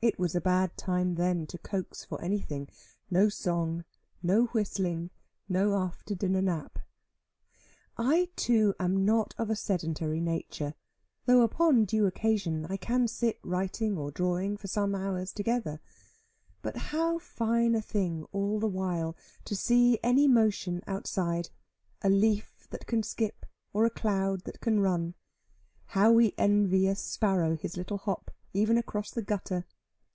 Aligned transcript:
It 0.00 0.16
was 0.16 0.36
a 0.36 0.40
bad 0.40 0.76
time 0.76 1.16
then 1.16 1.44
to 1.48 1.58
coax 1.58 2.04
for 2.04 2.22
anything 2.22 2.68
no 3.10 3.28
song, 3.28 3.84
no 4.22 4.44
whistling, 4.46 5.10
no 5.48 5.74
after 5.74 6.14
dinner 6.14 6.40
nap. 6.40 6.78
I 7.96 8.28
too 8.36 8.74
am 8.78 9.04
not 9.04 9.34
of 9.38 9.50
a 9.50 9.56
sedentary 9.56 10.20
nature, 10.20 10.74
though 11.26 11.42
upon 11.42 11.84
due 11.84 12.06
occasion 12.06 12.64
I 12.70 12.76
can 12.76 13.08
sit 13.08 13.40
writing 13.42 13.98
or 13.98 14.12
drawing 14.12 14.56
for 14.56 14.68
some 14.68 14.94
hours 14.94 15.32
together. 15.32 15.80
But 16.62 16.76
how 16.76 17.18
fine 17.18 17.74
a 17.74 17.82
thing 17.82 18.24
all 18.30 18.60
the 18.60 18.68
while 18.68 19.16
to 19.46 19.56
see 19.56 19.98
any 20.04 20.28
motion 20.28 20.80
outside 20.86 21.50
a 22.02 22.08
leaf 22.08 22.68
that 22.70 22.86
can 22.86 23.02
skip, 23.02 23.44
or 23.72 23.84
a 23.84 23.90
cloud 23.90 24.44
that 24.44 24.60
can 24.60 24.78
run! 24.78 25.14
How 25.86 26.12
we 26.12 26.34
envy 26.38 26.86
a 26.86 26.94
sparrow 26.94 27.56
his 27.56 27.76
little 27.76 27.98
hop, 27.98 28.30
even 28.52 28.78
across 28.78 29.10
the 29.10 29.22
gutter. 29.22 29.66